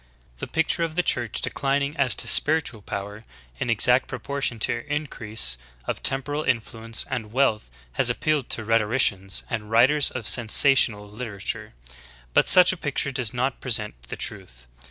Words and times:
The 0.39 0.47
picture 0.47 0.81
of 0.83 0.95
the 0.95 1.03
Church 1.03 1.43
decHning 1.43 1.95
as 1.95 2.15
to 2.15 2.27
spiritual 2.27 2.81
power 2.81 3.21
in 3.59 3.69
exact 3.69 4.07
proportion 4.07 4.57
to 4.61 4.71
her 4.73 4.79
increase 4.79 5.59
of 5.85 6.01
temporal 6.01 6.43
influence 6.43 7.05
and 7.07 7.31
wealth 7.31 7.69
has 7.91 8.09
ap 8.09 8.19
pealed 8.21 8.49
to 8.49 8.65
rhetoricians 8.65 9.43
and 9.47 9.69
writers 9.69 10.09
of 10.09 10.27
sensational 10.27 11.07
literature; 11.07 11.75
but 12.33 12.47
such 12.47 12.73
a 12.73 12.77
picture 12.77 13.11
does 13.11 13.31
not 13.31 13.59
present 13.61 13.93
the 14.07 14.15
truth. 14.17 14.65